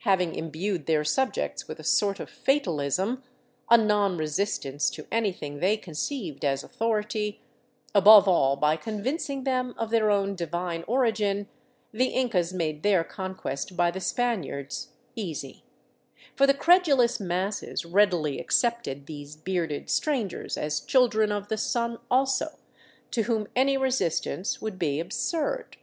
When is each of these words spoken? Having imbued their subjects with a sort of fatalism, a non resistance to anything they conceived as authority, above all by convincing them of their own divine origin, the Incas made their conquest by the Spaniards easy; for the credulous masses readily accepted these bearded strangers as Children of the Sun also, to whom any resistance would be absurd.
Having 0.00 0.34
imbued 0.34 0.84
their 0.84 1.04
subjects 1.04 1.66
with 1.66 1.80
a 1.80 1.84
sort 1.84 2.20
of 2.20 2.28
fatalism, 2.28 3.22
a 3.70 3.78
non 3.78 4.18
resistance 4.18 4.90
to 4.90 5.06
anything 5.10 5.56
they 5.58 5.78
conceived 5.78 6.44
as 6.44 6.62
authority, 6.62 7.40
above 7.94 8.28
all 8.28 8.56
by 8.56 8.76
convincing 8.76 9.44
them 9.44 9.74
of 9.78 9.88
their 9.88 10.10
own 10.10 10.34
divine 10.34 10.84
origin, 10.86 11.48
the 11.92 12.08
Incas 12.08 12.52
made 12.52 12.82
their 12.82 13.02
conquest 13.02 13.74
by 13.74 13.90
the 13.90 14.00
Spaniards 14.02 14.88
easy; 15.16 15.64
for 16.36 16.46
the 16.46 16.52
credulous 16.52 17.18
masses 17.18 17.86
readily 17.86 18.38
accepted 18.38 19.06
these 19.06 19.34
bearded 19.34 19.88
strangers 19.88 20.58
as 20.58 20.80
Children 20.80 21.32
of 21.32 21.48
the 21.48 21.56
Sun 21.56 21.96
also, 22.10 22.58
to 23.12 23.22
whom 23.22 23.48
any 23.56 23.78
resistance 23.78 24.60
would 24.60 24.78
be 24.78 25.00
absurd. 25.00 25.78